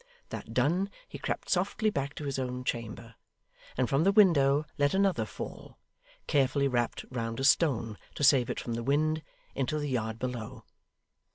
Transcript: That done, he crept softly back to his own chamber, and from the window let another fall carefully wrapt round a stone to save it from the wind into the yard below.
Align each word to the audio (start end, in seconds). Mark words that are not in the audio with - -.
That 0.29 0.51
done, 0.51 0.89
he 1.07 1.19
crept 1.19 1.47
softly 1.47 1.91
back 1.91 2.15
to 2.15 2.23
his 2.23 2.39
own 2.39 2.63
chamber, 2.63 3.13
and 3.77 3.87
from 3.87 4.03
the 4.03 4.11
window 4.11 4.65
let 4.79 4.95
another 4.95 5.25
fall 5.27 5.77
carefully 6.25 6.67
wrapt 6.67 7.05
round 7.11 7.39
a 7.39 7.43
stone 7.43 7.99
to 8.15 8.23
save 8.23 8.49
it 8.49 8.59
from 8.59 8.73
the 8.73 8.81
wind 8.81 9.21
into 9.53 9.77
the 9.77 9.89
yard 9.89 10.17
below. 10.17 10.65